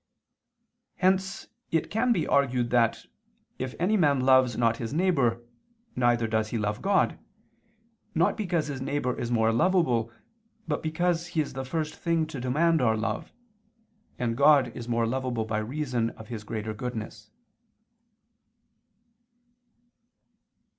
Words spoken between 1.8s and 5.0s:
can be argued that, if any man loves not his